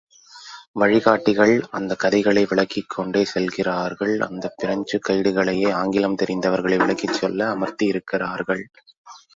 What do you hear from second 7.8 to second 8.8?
இருக்கிறார்கள்.